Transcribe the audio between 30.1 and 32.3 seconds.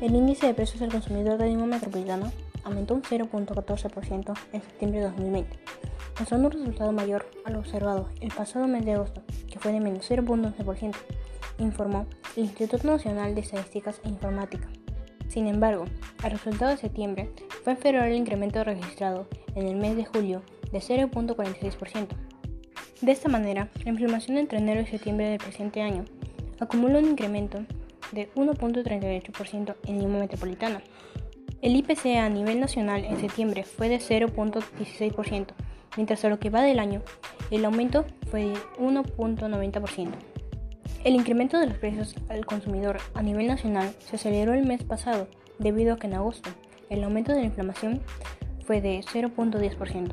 Metropolitana. El IPC a